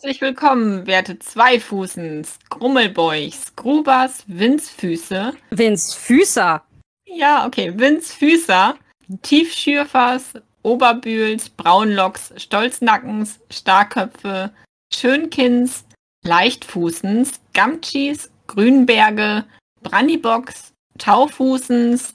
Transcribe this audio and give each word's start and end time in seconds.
Herzlich 0.00 0.20
willkommen, 0.20 0.86
werte 0.86 1.18
Zweifußens, 1.18 2.38
Grummelbeuchs, 2.50 3.56
Grubers, 3.56 4.22
Winzfüße. 4.28 5.34
Winzfüßer. 5.50 6.62
Ja, 7.04 7.44
okay, 7.44 7.72
Winzfüßer, 7.76 8.76
Tiefschürfers, 9.22 10.34
Oberbühls, 10.62 11.48
Braunlocks, 11.48 12.32
Stolznackens, 12.36 13.40
Starköpfe, 13.50 14.52
Schönkins, 14.94 15.84
Leichtfußens, 16.24 17.40
Gamtschis, 17.52 18.30
Grünberge, 18.46 19.46
Brandybocks, 19.82 20.74
Taufußens 20.98 22.14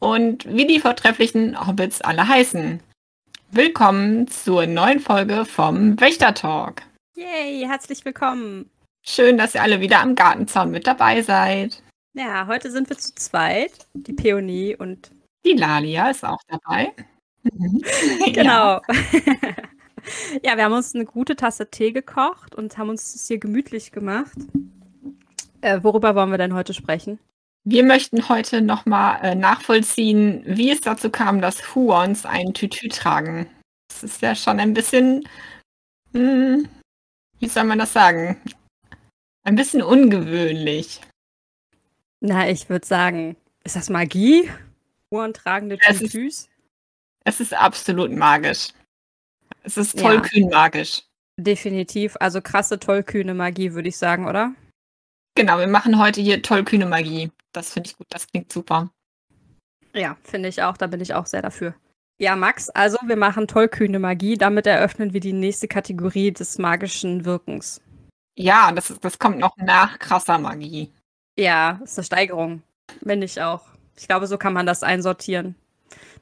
und 0.00 0.52
wie 0.52 0.66
die 0.66 0.80
vortrefflichen 0.80 1.64
Hobbits 1.64 2.00
alle 2.00 2.26
heißen. 2.26 2.80
Willkommen 3.52 4.26
zur 4.26 4.66
neuen 4.66 4.98
Folge 4.98 5.44
vom 5.44 6.00
Wächtertalk. 6.00 6.89
Yay, 7.16 7.66
herzlich 7.66 8.04
willkommen. 8.04 8.70
Schön, 9.04 9.36
dass 9.36 9.54
ihr 9.54 9.62
alle 9.62 9.80
wieder 9.80 10.00
am 10.00 10.14
Gartenzaun 10.14 10.70
mit 10.70 10.86
dabei 10.86 11.22
seid. 11.22 11.82
Ja, 12.14 12.46
heute 12.46 12.70
sind 12.70 12.88
wir 12.88 12.96
zu 12.98 13.14
zweit. 13.14 13.86
Die 13.94 14.12
Peonie 14.12 14.76
und 14.76 15.10
die 15.44 15.54
Lalia 15.54 16.10
ist 16.10 16.24
auch 16.24 16.42
dabei. 16.48 16.92
Genau. 18.32 18.42
Ja. 18.42 18.82
ja, 20.44 20.56
wir 20.56 20.64
haben 20.64 20.74
uns 20.74 20.94
eine 20.94 21.06
gute 21.06 21.36
Tasse 21.36 21.70
Tee 21.70 21.90
gekocht 21.90 22.54
und 22.54 22.76
haben 22.76 22.90
uns 22.90 23.14
das 23.14 23.26
hier 23.26 23.38
gemütlich 23.38 23.92
gemacht. 23.92 24.36
Äh, 25.62 25.80
worüber 25.82 26.14
wollen 26.14 26.30
wir 26.30 26.38
denn 26.38 26.54
heute 26.54 26.74
sprechen? 26.74 27.18
Wir 27.64 27.82
möchten 27.82 28.28
heute 28.28 28.60
nochmal 28.60 29.20
äh, 29.22 29.34
nachvollziehen, 29.34 30.42
wie 30.46 30.70
es 30.70 30.82
dazu 30.82 31.10
kam, 31.10 31.40
dass 31.40 31.74
Huons 31.74 32.26
ein 32.26 32.52
Tütü 32.52 32.88
tragen. 32.88 33.48
Das 33.88 34.02
ist 34.02 34.22
ja 34.22 34.34
schon 34.34 34.60
ein 34.60 34.74
bisschen, 34.74 35.26
hm, 36.12 36.68
wie 37.40 37.48
soll 37.48 37.64
man 37.64 37.78
das 37.78 37.92
sagen? 37.92 38.40
Ein 39.42 39.56
bisschen 39.56 39.82
ungewöhnlich. 39.82 41.00
Na, 42.20 42.48
ich 42.48 42.68
würde 42.68 42.86
sagen, 42.86 43.36
ist 43.64 43.76
das 43.76 43.90
Magie? 43.90 44.50
Huon 45.10 45.32
tragende 45.32 45.78
Tütüs? 45.78 46.48
Es 47.24 47.40
ist 47.40 47.54
absolut 47.54 48.12
magisch. 48.12 48.68
Es 49.62 49.76
ist 49.76 49.98
tollkühn 49.98 50.50
ja. 50.50 50.56
magisch. 50.58 51.02
Definitiv. 51.38 52.16
Also 52.20 52.40
krasse, 52.42 52.78
tollkühne 52.78 53.34
Magie, 53.34 53.72
würde 53.72 53.88
ich 53.88 53.96
sagen, 53.96 54.26
oder? 54.26 54.54
Genau, 55.34 55.58
wir 55.58 55.66
machen 55.66 55.98
heute 55.98 56.20
hier 56.20 56.42
tollkühne 56.42 56.86
Magie. 56.86 57.30
Das 57.52 57.72
finde 57.72 57.88
ich 57.88 57.96
gut, 57.96 58.06
das 58.10 58.26
klingt 58.26 58.52
super. 58.52 58.90
Ja, 59.94 60.16
finde 60.22 60.48
ich 60.48 60.62
auch, 60.62 60.76
da 60.76 60.86
bin 60.86 61.00
ich 61.00 61.14
auch 61.14 61.26
sehr 61.26 61.42
dafür. 61.42 61.74
Ja, 62.20 62.36
Max, 62.36 62.68
also 62.68 62.98
wir 63.06 63.16
machen 63.16 63.48
tollkühne 63.48 63.98
Magie, 63.98 64.36
damit 64.36 64.66
eröffnen 64.66 65.14
wir 65.14 65.20
die 65.20 65.32
nächste 65.32 65.68
Kategorie 65.68 66.30
des 66.30 66.58
magischen 66.58 67.24
Wirkens. 67.24 67.80
Ja, 68.36 68.70
das, 68.72 68.90
ist, 68.90 69.02
das 69.02 69.18
kommt 69.18 69.38
noch 69.38 69.56
nach 69.56 69.98
krasser 69.98 70.38
Magie. 70.38 70.92
Ja, 71.38 71.78
das 71.80 71.92
ist 71.92 71.98
eine 71.98 72.04
Steigerung. 72.04 72.62
Bin 73.00 73.22
ich 73.22 73.40
auch. 73.40 73.62
Ich 73.96 74.06
glaube, 74.06 74.26
so 74.26 74.36
kann 74.36 74.52
man 74.52 74.66
das 74.66 74.82
einsortieren. 74.82 75.54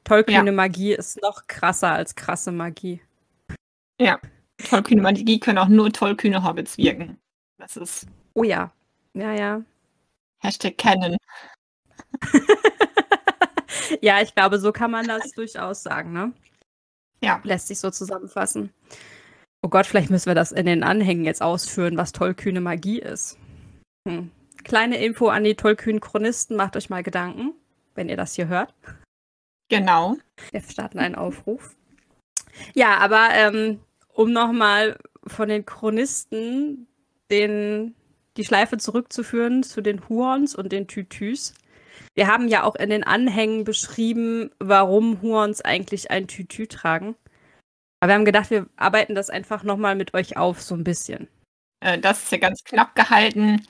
Tollkühne 0.05 0.45
ja. 0.45 0.51
Magie 0.53 0.93
ist 0.93 1.21
noch 1.21 1.47
krasser 1.47 1.91
als 1.91 2.15
krasse 2.15 2.53
Magie. 2.53 3.01
Ja, 3.99 4.21
tollkühne 4.69 5.01
Magie 5.01 5.37
können 5.41 5.57
auch 5.57 5.67
nur 5.67 5.91
tollkühne 5.91 6.45
Hobbits 6.45 6.77
wirken. 6.77 7.19
Das 7.57 7.75
ist. 7.75 8.07
Oh 8.35 8.43
ja, 8.43 8.71
ja, 9.13 9.33
ja. 9.33 9.61
Hashtag 10.37 10.77
Canon. 10.77 11.17
ja, 14.01 14.21
ich 14.21 14.35
glaube, 14.35 14.59
so 14.59 14.71
kann 14.71 14.91
man 14.91 15.07
das 15.07 15.31
durchaus 15.31 15.83
sagen, 15.83 16.13
ne? 16.13 16.33
Ja. 17.21 17.41
Lässt 17.43 17.67
sich 17.67 17.79
so 17.79 17.89
zusammenfassen. 17.91 18.71
Oh 19.61 19.69
Gott, 19.69 19.85
vielleicht 19.85 20.09
müssen 20.09 20.27
wir 20.27 20.35
das 20.35 20.51
in 20.51 20.65
den 20.65 20.83
Anhängen 20.83 21.25
jetzt 21.25 21.41
ausführen, 21.41 21.97
was 21.97 22.13
tollkühne 22.13 22.61
Magie 22.61 22.99
ist. 22.99 23.37
Hm. 24.07 24.31
Kleine 24.63 25.03
Info 25.03 25.27
an 25.27 25.43
die 25.43 25.55
tollkühnen 25.55 25.99
Chronisten, 25.99 26.55
macht 26.55 26.77
euch 26.77 26.89
mal 26.89 27.03
Gedanken, 27.03 27.53
wenn 27.95 28.09
ihr 28.09 28.17
das 28.17 28.35
hier 28.35 28.47
hört. 28.47 28.73
Genau. 29.69 30.15
Wir 30.51 30.61
starten 30.61 30.99
einen 30.99 31.15
Aufruf. 31.15 31.75
Ja, 32.73 32.97
aber 32.97 33.29
ähm, 33.33 33.79
um 34.13 34.31
nochmal 34.31 34.97
von 35.27 35.49
den 35.49 35.65
Chronisten 35.65 36.87
den 37.29 37.95
die 38.37 38.45
Schleife 38.45 38.77
zurückzuführen 38.77 39.63
zu 39.63 39.81
den 39.81 40.07
Huons 40.07 40.55
und 40.55 40.71
den 40.71 40.87
Tütüs. 40.87 41.53
Wir 42.15 42.27
haben 42.27 42.47
ja 42.47 42.63
auch 42.63 42.75
in 42.75 42.89
den 42.89 43.03
Anhängen 43.03 43.63
beschrieben, 43.63 44.51
warum 44.59 45.21
Huons 45.21 45.61
eigentlich 45.61 46.11
ein 46.11 46.27
Tütü 46.27 46.67
tragen. 46.67 47.15
Aber 47.99 48.11
wir 48.11 48.15
haben 48.15 48.25
gedacht, 48.25 48.49
wir 48.49 48.67
arbeiten 48.77 49.15
das 49.15 49.29
einfach 49.29 49.63
nochmal 49.63 49.95
mit 49.95 50.13
euch 50.13 50.37
auf, 50.37 50.61
so 50.61 50.75
ein 50.75 50.83
bisschen. 50.83 51.27
Äh, 51.81 51.99
das 51.99 52.23
ist 52.23 52.31
ja 52.31 52.37
ganz 52.37 52.63
knapp 52.63 52.95
gehalten. 52.95 53.65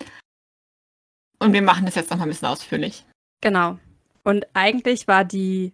Und 1.39 1.53
wir 1.53 1.61
machen 1.61 1.85
das 1.85 1.95
jetzt 1.95 2.11
nochmal 2.11 2.27
ein 2.27 2.31
bisschen 2.31 2.47
ausführlich. 2.47 3.05
Genau. 3.41 3.79
Und 4.23 4.45
eigentlich 4.53 5.07
war 5.07 5.23
die, 5.23 5.73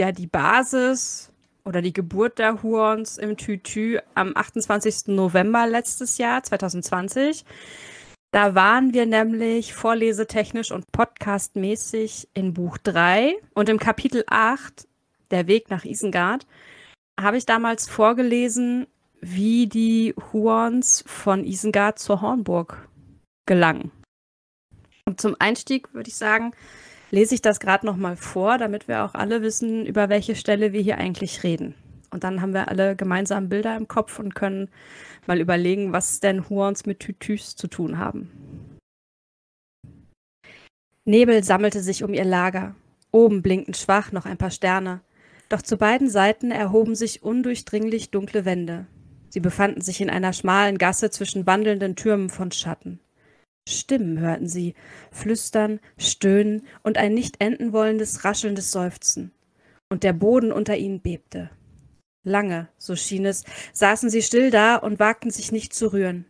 ja, 0.00 0.10
die 0.12 0.26
Basis 0.26 1.32
oder 1.64 1.82
die 1.82 1.92
Geburt 1.92 2.38
der 2.38 2.62
Huons 2.62 3.18
im 3.18 3.36
Tütü 3.36 3.98
am 4.14 4.32
28. 4.34 5.08
November 5.08 5.66
letztes 5.66 6.18
Jahr, 6.18 6.42
2020. 6.42 7.44
Da 8.32 8.54
waren 8.54 8.94
wir 8.94 9.06
nämlich 9.06 9.74
vorlesetechnisch 9.74 10.70
und 10.70 10.92
podcastmäßig 10.92 12.28
in 12.32 12.54
Buch 12.54 12.78
3 12.78 13.34
und 13.54 13.68
im 13.68 13.80
Kapitel 13.80 14.22
8, 14.28 14.86
Der 15.32 15.48
Weg 15.48 15.68
nach 15.68 15.84
Isengard, 15.84 16.46
habe 17.18 17.38
ich 17.38 17.44
damals 17.44 17.88
vorgelesen, 17.88 18.86
wie 19.20 19.66
die 19.66 20.14
Huons 20.32 21.02
von 21.08 21.44
Isengard 21.44 21.98
zur 21.98 22.20
Hornburg 22.20 22.88
gelangen. 23.46 23.90
Und 25.06 25.20
zum 25.20 25.34
Einstieg 25.40 25.92
würde 25.92 26.08
ich 26.08 26.16
sagen, 26.16 26.52
lese 27.10 27.34
ich 27.34 27.42
das 27.42 27.58
gerade 27.58 27.84
nochmal 27.84 28.14
vor, 28.14 28.58
damit 28.58 28.86
wir 28.86 29.04
auch 29.04 29.14
alle 29.14 29.42
wissen, 29.42 29.84
über 29.84 30.08
welche 30.08 30.36
Stelle 30.36 30.72
wir 30.72 30.80
hier 30.80 30.98
eigentlich 30.98 31.42
reden. 31.42 31.74
Und 32.12 32.22
dann 32.22 32.40
haben 32.40 32.54
wir 32.54 32.68
alle 32.68 32.94
gemeinsam 32.94 33.48
Bilder 33.48 33.76
im 33.76 33.88
Kopf 33.88 34.20
und 34.20 34.36
können 34.36 34.68
mal 35.30 35.40
überlegen, 35.40 35.92
was 35.92 36.18
denn 36.18 36.48
Huons 36.50 36.86
mit 36.86 36.98
Tütüs 36.98 37.54
zu 37.54 37.68
tun 37.68 37.98
haben. 37.98 38.32
Nebel 41.04 41.44
sammelte 41.44 41.82
sich 41.82 42.02
um 42.02 42.12
ihr 42.12 42.24
Lager. 42.24 42.74
Oben 43.12 43.40
blinkten 43.40 43.74
schwach 43.74 44.10
noch 44.10 44.26
ein 44.26 44.38
paar 44.38 44.50
Sterne. 44.50 45.02
Doch 45.48 45.62
zu 45.62 45.76
beiden 45.76 46.10
Seiten 46.10 46.50
erhoben 46.50 46.96
sich 46.96 47.22
undurchdringlich 47.22 48.10
dunkle 48.10 48.44
Wände. 48.44 48.86
Sie 49.28 49.38
befanden 49.38 49.82
sich 49.82 50.00
in 50.00 50.10
einer 50.10 50.32
schmalen 50.32 50.78
Gasse 50.78 51.10
zwischen 51.10 51.46
wandelnden 51.46 51.94
Türmen 51.94 52.28
von 52.28 52.50
Schatten. 52.50 52.98
Stimmen 53.68 54.18
hörten 54.18 54.48
sie, 54.48 54.74
flüstern, 55.12 55.78
stöhnen 55.96 56.66
und 56.82 56.98
ein 56.98 57.14
nicht 57.14 57.40
enden 57.40 57.72
wollendes, 57.72 58.24
raschelndes 58.24 58.72
Seufzen. 58.72 59.30
Und 59.90 60.02
der 60.02 60.12
Boden 60.12 60.50
unter 60.50 60.76
ihnen 60.76 61.00
bebte. 61.00 61.50
Lange, 62.22 62.68
so 62.76 62.96
schien 62.96 63.24
es, 63.24 63.44
saßen 63.72 64.10
sie 64.10 64.22
still 64.22 64.50
da 64.50 64.76
und 64.76 64.98
wagten 64.98 65.30
sich 65.30 65.52
nicht 65.52 65.72
zu 65.72 65.92
rühren. 65.92 66.26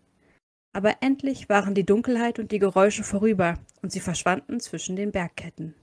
Aber 0.73 1.03
endlich 1.03 1.49
waren 1.49 1.75
die 1.75 1.85
Dunkelheit 1.85 2.39
und 2.39 2.53
die 2.53 2.61
Geräusche 2.61 3.03
vorüber, 3.03 3.59
und 3.83 3.91
sie 3.91 3.99
verschwanden 4.01 4.61
zwischen 4.61 4.95
den 4.95 5.11
Bergketten. 5.11 5.75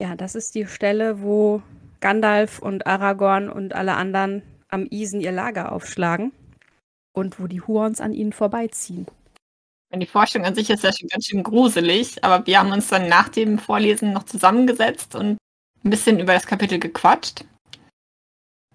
Ja, 0.00 0.14
das 0.14 0.34
ist 0.34 0.54
die 0.54 0.66
Stelle, 0.66 1.22
wo 1.22 1.62
Gandalf 2.00 2.58
und 2.58 2.86
Aragorn 2.86 3.48
und 3.48 3.74
alle 3.74 3.94
anderen 3.94 4.42
am 4.68 4.86
Isen 4.90 5.20
ihr 5.20 5.32
Lager 5.32 5.72
aufschlagen 5.72 6.32
und 7.12 7.40
wo 7.40 7.46
die 7.46 7.60
Huons 7.62 8.00
an 8.00 8.12
ihnen 8.12 8.32
vorbeiziehen. 8.32 9.06
Die 9.92 10.06
Forschung 10.06 10.44
an 10.44 10.54
sich 10.54 10.70
ist 10.70 10.84
ja 10.84 10.92
schon 10.92 11.08
ganz 11.08 11.26
schön 11.26 11.42
gruselig, 11.42 12.22
aber 12.22 12.46
wir 12.46 12.60
haben 12.60 12.72
uns 12.72 12.88
dann 12.88 13.08
nach 13.08 13.28
dem 13.28 13.58
Vorlesen 13.58 14.12
noch 14.12 14.22
zusammengesetzt 14.22 15.14
und 15.16 15.36
ein 15.82 15.90
bisschen 15.90 16.20
über 16.20 16.32
das 16.32 16.46
Kapitel 16.46 16.78
gequatscht 16.78 17.44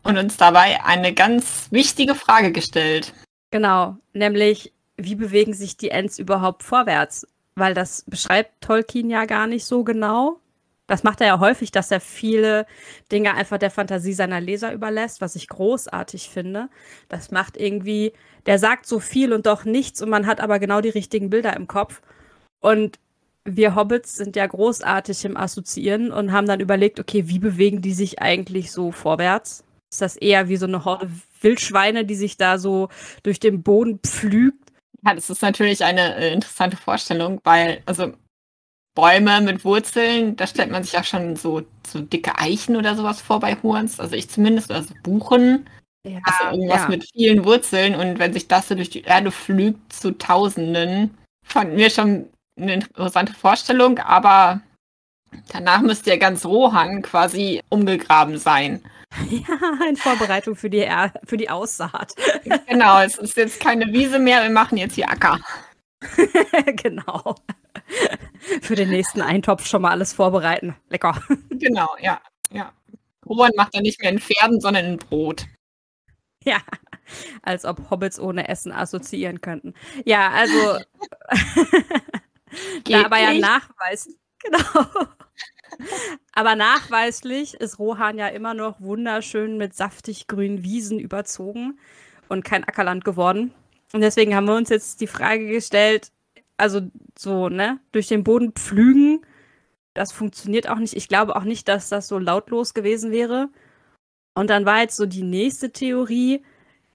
und 0.05 0.17
uns 0.17 0.37
dabei 0.37 0.83
eine 0.85 1.13
ganz 1.13 1.67
wichtige 1.71 2.15
Frage 2.15 2.51
gestellt. 2.51 3.13
Genau, 3.51 3.97
nämlich, 4.13 4.71
wie 4.95 5.15
bewegen 5.15 5.53
sich 5.53 5.75
die 5.75 5.89
Ents 5.89 6.19
überhaupt 6.19 6.63
vorwärts? 6.63 7.27
Weil 7.55 7.73
das 7.73 8.03
beschreibt 8.07 8.61
Tolkien 8.61 9.09
ja 9.09 9.25
gar 9.25 9.47
nicht 9.47 9.65
so 9.65 9.83
genau. 9.83 10.39
Das 10.87 11.03
macht 11.03 11.21
er 11.21 11.27
ja 11.27 11.39
häufig, 11.39 11.71
dass 11.71 11.89
er 11.89 11.99
viele 11.99 12.67
Dinge 13.11 13.33
einfach 13.33 13.57
der 13.57 13.71
Fantasie 13.71 14.13
seiner 14.13 14.39
Leser 14.39 14.71
überlässt, 14.71 15.19
was 15.19 15.35
ich 15.35 15.47
großartig 15.47 16.29
finde. 16.29 16.69
Das 17.09 17.31
macht 17.31 17.57
irgendwie, 17.57 18.13
der 18.45 18.59
sagt 18.59 18.85
so 18.85 18.99
viel 18.99 19.33
und 19.33 19.47
doch 19.47 19.65
nichts 19.65 20.01
und 20.01 20.09
man 20.09 20.27
hat 20.27 20.39
aber 20.39 20.59
genau 20.59 20.81
die 20.81 20.89
richtigen 20.89 21.31
Bilder 21.31 21.55
im 21.55 21.67
Kopf. 21.67 22.01
Und 22.59 22.99
wir 23.45 23.75
Hobbits 23.75 24.15
sind 24.15 24.35
ja 24.35 24.45
großartig 24.45 25.25
im 25.25 25.37
Assoziieren 25.37 26.11
und 26.11 26.31
haben 26.31 26.47
dann 26.47 26.59
überlegt, 26.59 26.99
okay, 26.99 27.27
wie 27.27 27.39
bewegen 27.39 27.81
die 27.81 27.93
sich 27.93 28.21
eigentlich 28.21 28.71
so 28.71 28.91
vorwärts? 28.91 29.64
Ist 29.95 30.01
das 30.01 30.17
eher 30.17 30.49
wie 30.49 30.57
so 30.57 30.65
eine 30.65 30.85
Horde 30.85 31.09
Wildschweine, 31.41 32.05
die 32.05 32.15
sich 32.15 32.37
da 32.37 32.57
so 32.57 32.89
durch 33.23 33.39
den 33.39 33.63
Boden 33.63 33.99
pflügt. 33.99 34.71
Ja, 35.03 35.13
das 35.13 35.29
ist 35.29 35.41
natürlich 35.41 35.83
eine 35.83 36.15
äh, 36.15 36.33
interessante 36.33 36.77
Vorstellung, 36.77 37.39
weil, 37.43 37.81
also 37.85 38.13
Bäume 38.95 39.41
mit 39.41 39.63
Wurzeln, 39.63 40.35
da 40.35 40.47
stellt 40.47 40.71
man 40.71 40.83
sich 40.83 40.93
ja 40.93 41.03
schon 41.03 41.35
so, 41.35 41.63
so 41.85 42.01
dicke 42.01 42.37
Eichen 42.39 42.75
oder 42.75 42.95
sowas 42.95 43.21
vor 43.21 43.39
bei 43.39 43.55
Hurns. 43.61 43.99
Also 43.99 44.15
ich 44.15 44.29
zumindest, 44.29 44.71
also 44.71 44.93
Buchen. 45.03 45.69
Ja, 46.07 46.19
also 46.23 46.57
irgendwas 46.57 46.83
ja. 46.83 46.89
mit 46.89 47.09
vielen 47.11 47.45
Wurzeln 47.45 47.95
und 47.95 48.19
wenn 48.19 48.31
sich 48.31 48.47
das 48.47 48.67
so 48.67 48.75
durch 48.75 48.91
die 48.91 49.01
Erde 49.01 49.31
flügt 49.31 49.91
zu 49.91 50.11
Tausenden, 50.11 51.17
fanden 51.43 51.77
wir 51.77 51.89
schon 51.89 52.29
eine 52.59 52.75
interessante 52.75 53.33
Vorstellung, 53.33 53.97
aber 53.99 54.61
danach 55.51 55.81
müsste 55.81 56.11
ja 56.11 56.17
ganz 56.17 56.45
Rohan 56.45 57.01
quasi 57.01 57.61
umgegraben 57.69 58.37
sein. 58.37 58.83
Ja, 59.29 59.87
in 59.87 59.97
Vorbereitung 59.97 60.55
für 60.55 60.69
die, 60.69 60.79
er 60.79 61.13
für 61.23 61.37
die 61.37 61.49
Aussaat. 61.49 62.13
Genau, 62.67 63.01
es 63.01 63.17
ist 63.17 63.37
jetzt 63.37 63.59
keine 63.59 63.91
Wiese 63.93 64.19
mehr, 64.19 64.43
wir 64.43 64.49
machen 64.49 64.77
jetzt 64.77 64.95
hier 64.95 65.09
Acker. 65.09 65.39
genau. 66.75 67.35
Für 68.61 68.75
den 68.75 68.89
nächsten 68.89 69.21
Eintopf 69.21 69.65
schon 69.65 69.81
mal 69.81 69.91
alles 69.91 70.13
vorbereiten. 70.13 70.75
Lecker. 70.89 71.21
Genau, 71.49 71.95
ja. 71.99 72.21
ja. 72.51 72.71
Rohan 73.25 73.51
macht 73.55 73.75
dann 73.75 73.83
nicht 73.83 74.01
mehr 74.01 74.11
in 74.11 74.19
Pferden, 74.19 74.59
sondern 74.61 74.85
in 74.85 74.97
Brot. 74.97 75.47
Ja, 76.43 76.57
als 77.41 77.65
ob 77.65 77.89
Hobbits 77.89 78.19
ohne 78.19 78.47
Essen 78.47 78.71
assoziieren 78.71 79.41
könnten. 79.41 79.73
Ja, 80.05 80.29
also 80.29 80.79
da 82.85 83.05
aber 83.05 83.19
ja 83.19 83.33
Nachweis, 83.33 84.09
genau. 84.39 84.85
Aber 86.33 86.55
nachweislich 86.55 87.55
ist 87.55 87.79
Rohan 87.79 88.17
ja 88.17 88.27
immer 88.27 88.53
noch 88.53 88.81
wunderschön 88.81 89.57
mit 89.57 89.75
saftig 89.75 90.27
grünen 90.27 90.63
Wiesen 90.63 90.99
überzogen 90.99 91.79
und 92.29 92.43
kein 92.43 92.63
Ackerland 92.63 93.05
geworden. 93.05 93.53
Und 93.93 94.01
deswegen 94.01 94.35
haben 94.35 94.47
wir 94.47 94.55
uns 94.55 94.69
jetzt 94.69 95.01
die 95.01 95.07
Frage 95.07 95.47
gestellt, 95.47 96.11
also 96.57 96.81
so, 97.17 97.49
ne, 97.49 97.79
durch 97.91 98.07
den 98.07 98.23
Boden 98.23 98.53
pflügen, 98.53 99.25
das 99.93 100.11
funktioniert 100.11 100.69
auch 100.69 100.77
nicht. 100.77 100.95
Ich 100.95 101.07
glaube 101.07 101.35
auch 101.35 101.43
nicht, 101.43 101.67
dass 101.67 101.89
das 101.89 102.07
so 102.07 102.19
lautlos 102.19 102.73
gewesen 102.73 103.11
wäre. 103.11 103.49
Und 104.33 104.49
dann 104.49 104.65
war 104.65 104.81
jetzt 104.81 104.97
so 104.97 105.05
die 105.05 105.23
nächste 105.23 105.71
Theorie, 105.71 106.43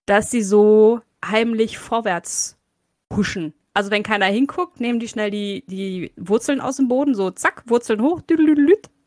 dass 0.05 0.31
sie 0.31 0.43
so 0.43 1.01
heimlich 1.25 1.79
vorwärts 1.79 2.59
huschen. 3.13 3.55
Also 3.73 3.91
wenn 3.91 4.03
keiner 4.03 4.27
hinguckt, 4.27 4.81
nehmen 4.81 4.99
die 4.99 5.09
schnell 5.09 5.31
die, 5.31 5.65
die 5.67 6.13
Wurzeln 6.17 6.61
aus 6.61 6.77
dem 6.77 6.89
Boden, 6.89 7.15
so 7.15 7.31
zack, 7.31 7.63
Wurzeln 7.67 8.03
hoch, 8.03 8.23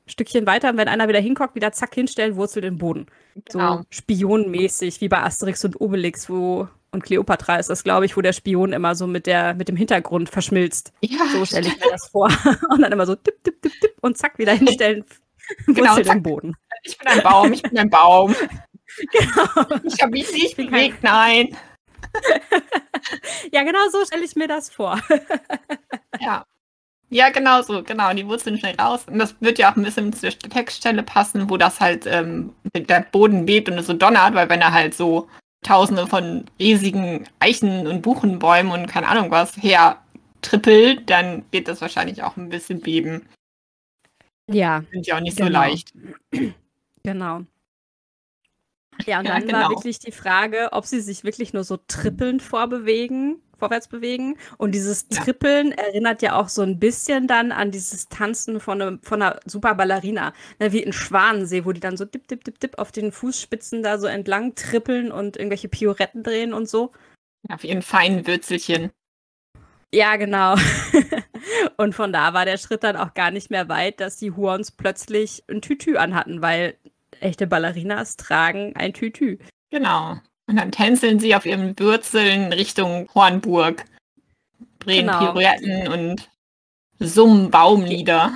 Stückchen 0.05 0.45
weiter. 0.45 0.69
Und 0.69 0.77
wenn 0.77 0.87
einer 0.87 1.07
wieder 1.07 1.19
hinguckt, 1.19 1.55
wieder 1.55 1.71
zack 1.71 1.93
hinstellen, 1.95 2.35
Wurzel 2.35 2.63
in 2.63 2.73
den 2.73 2.77
Boden. 2.77 3.05
Genau. 3.45 3.77
So 3.77 3.83
spionmäßig, 3.89 5.01
wie 5.01 5.09
bei 5.09 5.21
Asterix 5.21 5.63
und 5.65 5.79
Obelix, 5.79 6.29
wo 6.29 6.67
und 6.93 7.03
Cleopatra 7.03 7.55
ist 7.55 7.71
das, 7.71 7.83
glaube 7.83 8.05
ich, 8.05 8.15
wo 8.15 8.21
der 8.21 8.33
Spion 8.33 8.71
immer 8.71 8.93
so 8.93 9.07
mit, 9.07 9.25
der, 9.25 9.55
mit 9.55 9.67
dem 9.67 9.75
Hintergrund 9.75 10.29
verschmilzt. 10.29 10.93
Ja, 11.01 11.25
so 11.31 11.43
stelle 11.43 11.67
ich 11.67 11.79
mir 11.79 11.89
das 11.89 12.07
vor. 12.09 12.27
Und 12.69 12.81
dann 12.81 12.91
immer 12.91 13.07
so 13.07 13.15
tipp, 13.15 13.43
tipp, 13.43 13.61
tipp, 13.63 13.73
tipp 13.81 13.93
und 14.01 14.15
zack, 14.17 14.37
wieder 14.37 14.53
hinstellen, 14.53 15.03
genau, 15.65 15.95
Wurzel 15.95 16.07
im 16.07 16.23
Boden. 16.23 16.55
Ich 16.83 16.97
bin 16.97 17.07
ein 17.07 17.23
Baum, 17.23 17.51
ich 17.51 17.63
bin 17.63 17.77
ein 17.77 17.89
Baum. 17.89 18.35
Genau. 19.11 19.79
Ich 19.85 19.99
habe 20.03 20.11
mich 20.11 20.31
nicht 20.31 20.55
bewegt, 20.55 21.01
nein. 21.01 21.57
Ja, 23.53 23.63
genau 23.63 23.87
so 23.89 24.03
stelle 24.03 24.25
ich 24.25 24.35
mir 24.35 24.47
das 24.47 24.69
vor. 24.69 24.99
ja. 26.19 26.43
Ja, 27.09 27.29
genau 27.29 27.61
so, 27.61 27.83
genau. 27.83 28.11
Die 28.13 28.27
Wurzeln 28.27 28.57
schnell 28.57 28.75
raus. 28.75 29.05
Und 29.05 29.19
das 29.19 29.35
wird 29.39 29.59
ja 29.59 29.71
auch 29.71 29.75
ein 29.75 29.83
bisschen 29.83 30.11
zur 30.11 30.31
Textstelle 30.31 31.03
passen, 31.03 31.47
wo 31.47 31.57
das 31.57 31.79
halt 31.79 32.07
ähm, 32.07 32.53
der 32.75 33.01
Boden 33.01 33.45
bebt 33.45 33.69
und 33.69 33.77
es 33.77 33.85
so 33.85 33.93
donnert, 33.93 34.33
weil 34.33 34.49
wenn 34.49 34.61
er 34.61 34.73
halt 34.73 34.95
so 34.95 35.29
tausende 35.61 36.07
von 36.07 36.45
riesigen 36.59 37.29
Eichen 37.39 37.85
und 37.85 38.01
Buchenbäumen 38.01 38.71
und 38.71 38.87
keine 38.87 39.07
Ahnung 39.07 39.29
was 39.29 39.55
her 39.55 40.01
trippelt, 40.41 41.07
dann 41.09 41.45
wird 41.51 41.67
das 41.67 41.81
wahrscheinlich 41.81 42.23
auch 42.23 42.35
ein 42.35 42.49
bisschen 42.49 42.81
beben. 42.81 43.27
Ja. 44.49 44.83
Sind 44.91 45.05
ja 45.05 45.17
auch 45.17 45.21
nicht 45.21 45.37
genau. 45.37 45.47
so 45.47 45.53
leicht. 45.53 45.93
Genau. 47.05 47.41
Ja, 49.05 49.19
und 49.19 49.25
ja, 49.25 49.33
dann 49.33 49.45
genau. 49.45 49.59
war 49.59 49.69
wirklich 49.71 49.99
die 49.99 50.13
Frage, 50.13 50.69
ob 50.71 50.85
sie 50.85 51.01
sich 51.01 51.25
wirklich 51.25 51.51
nur 51.51 51.65
so 51.65 51.75
trippelnd 51.75 52.41
vorbewegen, 52.41 53.41
vorwärts 53.57 53.87
bewegen. 53.87 54.37
Und 54.57 54.73
dieses 54.73 55.07
Trippeln 55.07 55.69
ja. 55.69 55.83
erinnert 55.83 56.21
ja 56.21 56.35
auch 56.35 56.49
so 56.49 56.61
ein 56.61 56.79
bisschen 56.79 57.27
dann 57.27 57.51
an 57.51 57.71
dieses 57.71 58.09
Tanzen 58.09 58.59
von, 58.59 58.77
ne, 58.77 58.99
von 59.01 59.21
einer 59.21 59.39
super 59.45 59.75
Ballerina. 59.75 60.33
Ne, 60.59 60.71
wie 60.71 60.83
in 60.83 60.93
Schwanensee, 60.93 61.65
wo 61.65 61.71
die 61.71 61.79
dann 61.79 61.97
so 61.97 62.05
dip, 62.05 62.27
dip, 62.27 62.43
dip, 62.43 62.59
dip 62.59 62.77
auf 62.79 62.91
den 62.91 63.11
Fußspitzen 63.11 63.83
da 63.83 63.97
so 63.97 64.07
entlang 64.07 64.55
trippeln 64.55 65.11
und 65.11 65.37
irgendwelche 65.37 65.69
Pioretten 65.69 66.23
drehen 66.23 66.53
und 66.53 66.69
so. 66.69 66.91
Ja, 67.49 67.61
wie 67.61 67.69
in 67.69 67.81
feinen 67.81 68.25
Würzelchen. 68.27 68.91
Ja, 69.93 70.15
genau. 70.15 70.55
und 71.77 71.93
von 71.93 72.11
da 72.11 72.33
war 72.33 72.45
der 72.45 72.57
Schritt 72.57 72.83
dann 72.83 72.95
auch 72.95 73.13
gar 73.13 73.29
nicht 73.29 73.51
mehr 73.51 73.69
weit, 73.69 73.99
dass 73.99 74.17
die 74.17 74.31
Huons 74.31 74.71
plötzlich 74.71 75.43
ein 75.47 75.61
Tütü 75.61 75.97
anhatten, 75.97 76.41
weil 76.41 76.77
echte 77.19 77.45
Ballerinas 77.45 78.17
tragen 78.17 78.75
ein 78.75 78.93
Tütü. 78.93 79.37
Genau. 79.69 80.17
Und 80.47 80.57
dann 80.57 80.71
tänzeln 80.71 81.19
sie 81.19 81.35
auf 81.35 81.45
ihren 81.45 81.77
Wurzeln 81.79 82.51
Richtung 82.51 83.09
Hornburg. 83.15 83.85
Drehen 84.79 85.07
genau. 85.07 85.19
Pirouetten 85.19 85.87
und 85.87 86.29
summen 86.99 87.49
Baumlieder. 87.49 88.33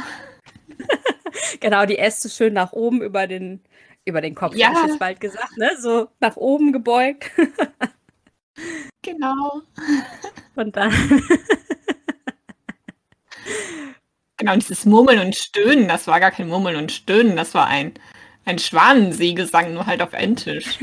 genau, 1.59 1.85
die 1.85 1.97
Äste 1.97 2.29
schön 2.29 2.53
nach 2.53 2.71
oben 2.71 3.01
über 3.01 3.27
den, 3.27 3.61
über 4.05 4.21
den 4.21 4.35
Kopf, 4.35 4.55
ja. 4.55 4.71
ich 4.71 4.87
jetzt 4.87 4.99
bald 4.99 5.19
gesagt, 5.19 5.57
ne? 5.57 5.71
So 5.79 6.07
nach 6.19 6.37
oben 6.37 6.71
gebeugt. 6.71 7.31
genau. 9.01 9.61
Und 10.55 10.75
dann. 10.77 10.91
genau, 14.37 14.53
und 14.53 14.61
dieses 14.61 14.85
Murmeln 14.85 15.19
und 15.19 15.35
Stöhnen, 15.35 15.89
das 15.89 16.07
war 16.07 16.21
gar 16.21 16.31
kein 16.31 16.47
Murmeln 16.47 16.77
und 16.77 16.91
Stöhnen, 16.91 17.35
das 17.35 17.53
war 17.53 17.67
ein 17.67 17.93
ein 18.47 18.59
Schwanenseegesang, 18.59 19.73
nur 19.73 19.85
halt 19.85 20.01
auf 20.01 20.13
Entisch. 20.13 20.79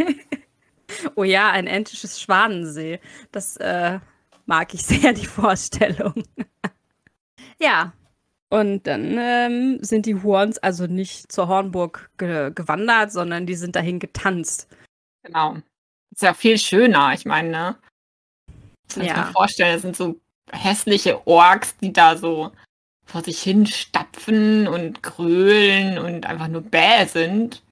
Oh 1.14 1.24
ja, 1.24 1.50
ein 1.50 1.66
entisches 1.66 2.20
Schwanensee. 2.20 3.00
Das 3.32 3.56
äh, 3.56 3.98
mag 4.46 4.74
ich 4.74 4.82
sehr, 4.82 5.12
die 5.12 5.26
Vorstellung. 5.26 6.24
ja. 7.60 7.92
Und 8.50 8.86
dann 8.86 9.16
ähm, 9.18 9.78
sind 9.80 10.06
die 10.06 10.22
Horns 10.22 10.58
also 10.58 10.86
nicht 10.86 11.32
zur 11.32 11.48
Hornburg 11.48 12.10
ge 12.18 12.52
gewandert, 12.54 13.10
sondern 13.10 13.46
die 13.46 13.56
sind 13.56 13.74
dahin 13.74 13.98
getanzt. 13.98 14.68
Genau. 15.24 15.56
ist 16.12 16.22
ja 16.22 16.34
viel 16.34 16.58
schöner, 16.58 17.14
ich 17.14 17.24
meine, 17.24 17.48
ne? 17.50 17.76
Ich 18.88 18.94
kann 18.94 19.06
ja. 19.06 19.16
mir 19.16 19.32
vorstellen, 19.32 19.72
das 19.72 19.82
sind 19.82 19.96
so 19.96 20.20
hässliche 20.52 21.26
Orks, 21.26 21.76
die 21.78 21.92
da 21.92 22.16
so 22.16 22.52
vor 23.06 23.24
sich 23.24 23.42
hin 23.42 23.66
stapfen 23.66 24.68
und 24.68 25.02
grölen 25.02 25.98
und 25.98 26.26
einfach 26.26 26.48
nur 26.48 26.62
bäh 26.62 27.06
sind. 27.06 27.63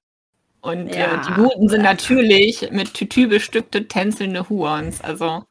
Und 0.63 0.89
äh, 0.89 1.01
ja. 1.01 1.21
äh, 1.21 1.27
die 1.27 1.35
Guten 1.35 1.69
sind 1.69 1.83
natürlich 1.83 2.71
mit 2.71 2.95
Tütü 2.95 3.27
bestückte 3.27 3.89
tänzelnde 3.89 4.49
Huons. 4.49 5.01
Also, 5.01 5.45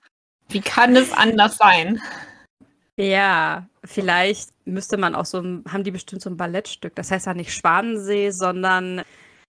wie 0.49 0.61
kann 0.61 0.95
es 0.95 1.11
anders 1.11 1.57
sein? 1.57 2.01
Ja, 2.97 3.67
vielleicht 3.83 4.51
müsste 4.65 4.97
man 4.97 5.13
auch 5.15 5.25
so, 5.25 5.39
haben 5.39 5.83
die 5.83 5.91
bestimmt 5.91 6.21
so 6.21 6.29
ein 6.29 6.37
Ballettstück. 6.37 6.95
Das 6.95 7.11
heißt 7.11 7.25
ja 7.25 7.33
nicht 7.33 7.53
Schwanensee, 7.53 8.31
sondern, 8.31 9.01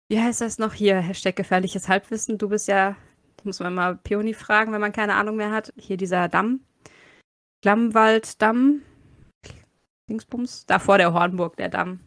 wie 0.08 0.20
heißt 0.20 0.40
das 0.40 0.58
noch 0.58 0.72
hier? 0.72 0.96
Hashtag 1.00 1.36
gefährliches 1.36 1.88
Halbwissen. 1.88 2.38
Du 2.38 2.48
bist 2.48 2.66
ja, 2.68 2.96
muss 3.44 3.60
man 3.60 3.74
mal 3.74 3.96
Peony 3.96 4.32
fragen, 4.32 4.72
wenn 4.72 4.80
man 4.80 4.92
keine 4.92 5.14
Ahnung 5.14 5.36
mehr 5.36 5.50
hat. 5.50 5.72
Hier 5.76 5.98
dieser 5.98 6.28
Damm. 6.28 6.60
Klammwalddamm. 7.60 8.82
Dingsbums. 10.08 10.64
Da 10.66 10.78
vor 10.78 10.96
der 10.96 11.12
Hornburg, 11.12 11.56
der 11.56 11.68
Damm. 11.68 12.00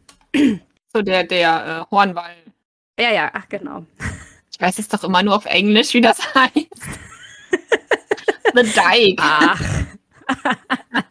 So 0.94 1.02
der, 1.02 1.24
der 1.26 1.86
äh, 1.90 1.96
Hornwall. 1.96 2.36
Ja, 3.00 3.12
ja, 3.12 3.30
ach 3.34 3.48
genau. 3.50 3.86
Ich 4.52 4.60
weiß 4.60 4.78
jetzt 4.78 4.94
doch 4.94 5.04
immer 5.04 5.22
nur 5.22 5.36
auf 5.36 5.46
Englisch, 5.46 5.94
wie 5.94 6.02
das 6.02 6.20
heißt. 6.36 6.56
The 8.54 8.64
Dike. 8.64 9.22
Ach. 9.22 9.62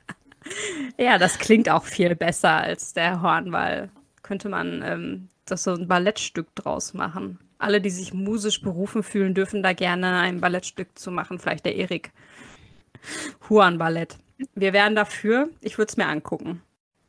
ja, 0.98 1.18
das 1.18 1.38
klingt 1.38 1.68
auch 1.68 1.84
viel 1.84 2.14
besser 2.16 2.52
als 2.52 2.94
der 2.94 3.20
Hornwall. 3.20 3.90
Könnte 4.22 4.48
man 4.48 4.82
ähm, 4.82 5.28
das 5.44 5.64
so 5.64 5.74
ein 5.74 5.88
Ballettstück 5.88 6.54
draus 6.54 6.94
machen. 6.94 7.38
Alle, 7.58 7.80
die 7.80 7.90
sich 7.90 8.14
musisch 8.14 8.62
berufen 8.62 9.02
fühlen, 9.02 9.34
dürfen 9.34 9.62
da 9.62 9.72
gerne 9.74 10.18
ein 10.18 10.40
Ballettstück 10.40 10.98
zu 10.98 11.10
machen. 11.10 11.38
Vielleicht 11.38 11.66
der 11.66 11.76
Erik. 11.76 12.12
Huan-Ballett. 13.48 14.16
Wir 14.54 14.72
wären 14.72 14.94
dafür. 14.94 15.50
Ich 15.60 15.78
würde 15.78 15.90
es 15.90 15.96
mir 15.96 16.06
angucken. 16.06 16.62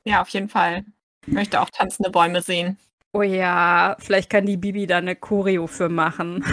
Ja, 0.03 0.21
auf 0.21 0.29
jeden 0.29 0.49
Fall. 0.49 0.83
Ich 1.25 1.33
möchte 1.33 1.61
auch 1.61 1.69
tanzende 1.69 2.09
Bäume 2.09 2.41
sehen. 2.41 2.77
Oh 3.15 3.21
ja, 3.21 3.95
vielleicht 3.99 4.29
kann 4.29 4.45
die 4.45 4.57
Bibi 4.57 4.87
da 4.87 4.97
eine 4.97 5.15
Choreo 5.15 5.67
für 5.67 5.87
machen. 5.87 6.43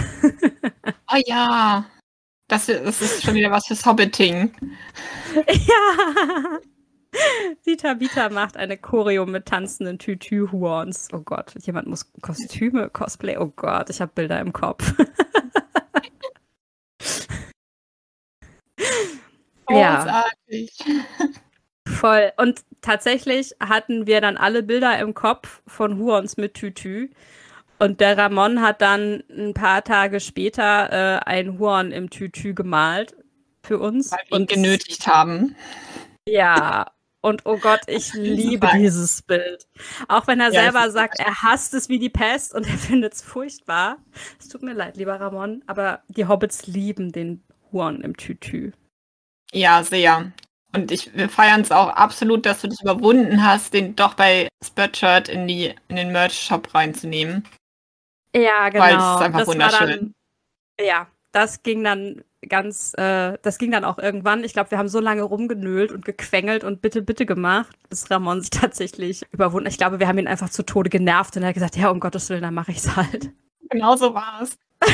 oh 1.12 1.20
ja. 1.26 1.84
Das, 2.46 2.66
das 2.66 3.02
ist 3.02 3.24
schon 3.24 3.34
wieder 3.34 3.50
was 3.50 3.66
fürs 3.66 3.84
Hobbiting. 3.84 4.54
Ja. 5.34 6.60
Die 7.66 7.76
Tabita 7.76 8.28
macht 8.30 8.56
eine 8.56 8.78
Choreo 8.78 9.26
mit 9.26 9.46
tanzenden 9.46 9.98
Tütü-Horns. 9.98 11.08
Oh 11.12 11.20
Gott, 11.20 11.52
jemand 11.60 11.88
muss 11.88 12.10
Kostüme, 12.22 12.88
Cosplay. 12.90 13.36
Oh 13.38 13.52
Gott, 13.54 13.90
ich 13.90 14.00
habe 14.00 14.12
Bilder 14.14 14.40
im 14.40 14.52
Kopf. 14.52 14.94
Großartig. 19.66 20.78
Ja. 20.86 21.26
Voll. 22.02 22.32
Und 22.36 22.64
tatsächlich 22.80 23.54
hatten 23.60 24.08
wir 24.08 24.20
dann 24.20 24.36
alle 24.36 24.64
Bilder 24.64 24.98
im 24.98 25.14
Kopf 25.14 25.62
von 25.68 25.98
Huons 25.98 26.36
mit 26.36 26.54
Tütü. 26.54 27.10
Und 27.78 28.00
der 28.00 28.18
Ramon 28.18 28.60
hat 28.60 28.82
dann 28.82 29.22
ein 29.30 29.54
paar 29.54 29.84
Tage 29.84 30.18
später 30.18 30.90
äh, 30.90 31.20
ein 31.24 31.60
Huon 31.60 31.92
im 31.92 32.10
Tütü 32.10 32.54
gemalt 32.54 33.14
für 33.62 33.78
uns. 33.78 34.10
Weil 34.10 34.18
wir 34.28 34.38
ihn 34.40 34.46
genötigt 34.46 35.06
haben. 35.06 35.54
Ja, 36.28 36.90
und 37.20 37.46
oh 37.46 37.56
Gott, 37.56 37.82
ich 37.86 38.14
liebe 38.14 38.68
dieses 38.74 39.22
Bild. 39.22 39.68
Auch 40.08 40.26
wenn 40.26 40.40
er 40.40 40.52
ja, 40.52 40.62
selber 40.62 40.90
sagt, 40.90 41.20
er 41.20 41.42
hasst 41.42 41.72
es 41.72 41.88
wie 41.88 42.00
die 42.00 42.10
Pest 42.10 42.52
und 42.52 42.66
er 42.66 42.78
findet 42.78 43.14
es 43.14 43.22
furchtbar. 43.22 43.98
Es 44.40 44.48
tut 44.48 44.62
mir 44.64 44.74
leid, 44.74 44.96
lieber 44.96 45.20
Ramon, 45.20 45.62
aber 45.68 46.02
die 46.08 46.26
Hobbits 46.26 46.66
lieben 46.66 47.12
den 47.12 47.44
Huon 47.70 48.00
im 48.00 48.16
Tütü. 48.16 48.72
Ja, 49.52 49.84
sehr. 49.84 50.32
Und 50.74 50.90
ich, 50.90 51.14
wir 51.14 51.28
feiern 51.28 51.60
es 51.60 51.70
auch 51.70 51.88
absolut, 51.88 52.46
dass 52.46 52.62
du 52.62 52.68
das 52.68 52.80
überwunden 52.80 53.44
hast, 53.44 53.74
den 53.74 53.94
doch 53.94 54.14
bei 54.14 54.48
Spreadshirt 54.64 55.28
in, 55.28 55.46
die, 55.46 55.74
in 55.88 55.96
den 55.96 56.12
Merch-Shop 56.12 56.74
reinzunehmen. 56.74 57.46
Ja, 58.34 58.70
genau. 58.70 58.84
Weil 58.84 58.96
es 58.96 59.02
ist 59.02 59.22
einfach 59.22 59.38
das 59.40 59.48
wunderschön. 59.48 60.14
Dann, 60.78 60.86
ja, 60.86 61.06
das 61.32 61.62
ging 61.62 61.84
dann 61.84 62.24
ganz, 62.48 62.94
äh, 62.94 63.38
das 63.42 63.58
ging 63.58 63.70
dann 63.70 63.84
auch 63.84 63.98
irgendwann. 63.98 64.44
Ich 64.44 64.54
glaube, 64.54 64.70
wir 64.70 64.78
haben 64.78 64.88
so 64.88 65.00
lange 65.00 65.22
rumgenölt 65.22 65.92
und 65.92 66.04
gequengelt 66.04 66.64
und 66.64 66.80
bitte, 66.80 67.02
bitte 67.02 67.26
gemacht, 67.26 67.76
bis 67.88 68.10
Ramon 68.10 68.40
sich 68.40 68.50
tatsächlich 68.50 69.22
überwunden. 69.30 69.68
Ich 69.68 69.78
glaube, 69.78 70.00
wir 70.00 70.08
haben 70.08 70.18
ihn 70.18 70.26
einfach 70.26 70.50
zu 70.50 70.64
Tode 70.64 70.90
genervt 70.90 71.36
und 71.36 71.42
er 71.42 71.48
hat 71.48 71.54
gesagt, 71.54 71.76
ja, 71.76 71.90
um 71.90 72.00
Gottes 72.00 72.30
Willen, 72.30 72.42
dann 72.42 72.54
mache 72.54 72.72
ich 72.72 72.78
es 72.78 72.96
halt. 72.96 73.30
Genau 73.70 73.96
so 73.96 74.14
war 74.14 74.40
es. 74.42 74.58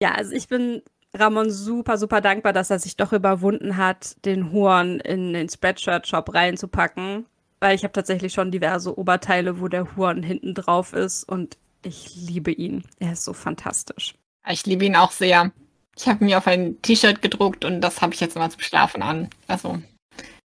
ja, 0.00 0.12
also 0.12 0.32
ich 0.32 0.48
bin 0.48 0.82
Ramon 1.18 1.50
super, 1.50 1.98
super 1.98 2.20
dankbar, 2.20 2.52
dass 2.52 2.70
er 2.70 2.78
sich 2.78 2.96
doch 2.96 3.12
überwunden 3.12 3.76
hat, 3.76 4.24
den 4.24 4.52
Horn 4.52 5.00
in 5.00 5.32
den 5.32 5.48
Spreadshirt-Shop 5.48 6.34
reinzupacken. 6.34 7.26
Weil 7.60 7.74
ich 7.74 7.84
habe 7.84 7.92
tatsächlich 7.92 8.32
schon 8.32 8.50
diverse 8.50 8.98
Oberteile, 8.98 9.60
wo 9.60 9.68
der 9.68 9.96
Horn 9.96 10.22
hinten 10.22 10.54
drauf 10.54 10.92
ist 10.92 11.24
und 11.24 11.56
ich 11.82 12.14
liebe 12.16 12.52
ihn. 12.52 12.84
Er 12.98 13.12
ist 13.12 13.24
so 13.24 13.32
fantastisch. 13.32 14.14
Ich 14.48 14.66
liebe 14.66 14.84
ihn 14.84 14.96
auch 14.96 15.10
sehr. 15.10 15.52
Ich 15.96 16.06
habe 16.06 16.24
mir 16.24 16.38
auf 16.38 16.46
ein 16.46 16.80
T-Shirt 16.82 17.22
gedruckt 17.22 17.64
und 17.64 17.80
das 17.80 18.02
habe 18.02 18.12
ich 18.12 18.20
jetzt 18.20 18.36
immer 18.36 18.50
zum 18.50 18.60
Schlafen 18.60 19.02
an. 19.02 19.30
Also, 19.48 19.80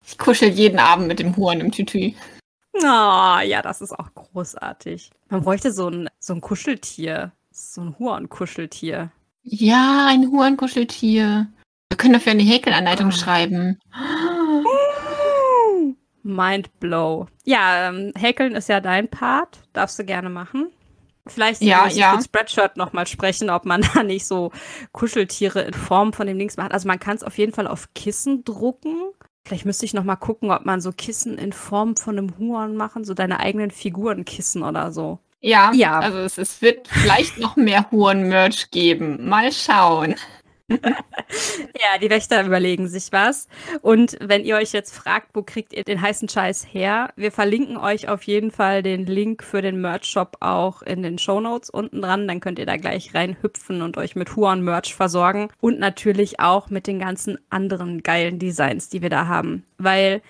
ich 0.05 0.19
kuschel 0.19 0.49
jeden 0.49 0.79
Abend 0.79 1.07
mit 1.07 1.21
dem 1.21 1.37
Huren 1.37 1.61
im 1.61 1.71
Tütü. 1.71 2.13
Oh, 2.75 3.39
ja, 3.43 3.63
das 3.63 3.81
ist 3.81 3.93
auch 3.93 4.13
großartig. 4.15 5.11
Man 5.29 5.43
bräuchte 5.43 5.73
so 5.73 5.89
ein, 5.89 6.09
so 6.19 6.35
ein 6.35 6.41
Kuscheltier. 6.41 7.33
So 7.51 7.81
ein 7.81 7.99
Huren-Kuscheltier. 7.99 9.11
Ja, 9.49 10.09
ein 10.11 10.33
Hurenkuscheltier. 10.33 11.47
Wir 11.89 11.97
können 11.97 12.15
dafür 12.15 12.33
eine 12.33 12.43
Häkelanleitung 12.43 13.09
oh. 13.09 13.13
schreiben. 13.13 13.79
Mindblow. 16.25 17.29
Ja, 17.45 17.89
ähm, 17.89 18.13
Häkeln 18.17 18.57
ist 18.57 18.69
ja 18.69 18.81
dein 18.81 19.09
Part. 19.09 19.61
Darfst 19.73 19.99
du 20.01 20.05
gerne 20.05 20.31
machen. 20.31 20.73
Vielleicht 21.29 21.63
ja, 21.63 21.87
ja. 21.87 22.15
mit 22.15 22.25
Spreadshirt 22.25 22.77
nochmal 22.77 23.07
sprechen, 23.07 23.49
ob 23.49 23.65
man 23.65 23.83
da 23.95 24.03
nicht 24.03 24.27
so 24.27 24.51
Kuscheltiere 24.91 25.63
in 25.63 25.75
Form 25.75 26.13
von 26.13 26.27
dem 26.27 26.39
Links 26.39 26.57
macht. 26.57 26.73
Also 26.73 26.89
man 26.89 26.99
kann 26.99 27.17
es 27.17 27.23
auf 27.23 27.39
jeden 27.39 27.53
Fall 27.53 27.69
auf 27.69 27.95
Kissen 27.95 28.43
drucken. 28.43 28.97
Vielleicht 29.47 29.65
müsste 29.65 29.85
ich 29.85 29.95
nochmal 29.95 30.17
gucken, 30.17 30.51
ob 30.51 30.67
man 30.67 30.81
so 30.81 30.91
Kissen 30.91 31.39
in 31.39 31.53
Form 31.53 31.97
von 31.97 32.19
einem 32.19 32.37
Huhn 32.37 32.77
machen, 32.77 33.05
so 33.05 33.15
deine 33.15 33.39
eigenen 33.39 33.71
Figurenkissen 33.71 34.65
oder 34.65 34.91
so. 34.91 35.21
Ja, 35.47 35.71
ja. 35.75 36.01
also 36.01 36.19
es, 36.19 36.39
es 36.39 36.61
wird 36.61 36.89
vielleicht 36.89 37.39
noch 37.39 37.55
mehr 37.55 37.89
Huren-Merch 37.93 38.73
geben. 38.73 39.29
Mal 39.29 39.53
schauen. 39.53 40.17
ja, 40.69 41.99
die 42.03 42.11
Wächter 42.11 42.45
überlegen 42.45 42.89
sich 42.89 43.13
was. 43.13 43.47
Und 43.81 44.17
wenn 44.21 44.45
ihr 44.45 44.57
euch 44.57 44.73
jetzt 44.73 44.93
fragt, 44.93 45.29
wo 45.35 45.45
kriegt 45.45 45.73
ihr 45.73 45.85
den 45.85 46.03
heißen 46.03 46.29
Scheiß 46.29 46.67
her, 46.73 47.11
wir 47.15 47.31
verlinken 47.31 47.77
euch 47.77 48.09
auf 48.09 48.25
jeden 48.25 48.51
Fall 48.51 48.83
den 48.83 49.07
Link 49.07 49.45
für 49.45 49.63
den 49.63 49.81
Merch-Shop 49.81 50.39
auch 50.41 50.83
in 50.83 51.05
den 51.05 51.17
Show 51.17 51.39
Notes 51.39 51.71
unten 51.71 52.03
dran. 52.03 52.27
Dann 52.27 52.41
könnt 52.41 52.59
ihr 52.59 52.67
da 52.67 52.77
gleich 52.77 53.15
reinhüpfen 53.15 53.83
und 53.83 53.99
euch 53.99 54.17
mit 54.17 54.35
Huan-Merch 54.35 54.97
versorgen. 54.97 55.51
Und 55.61 55.79
natürlich 55.79 56.41
auch 56.41 56.71
mit 56.71 56.89
den 56.89 56.99
ganzen 56.99 57.39
anderen 57.51 58.03
geilen 58.03 58.41
Designs, 58.41 58.89
die 58.89 59.01
wir 59.01 59.11
da 59.11 59.29
haben. 59.29 59.65
Weil 59.79 60.23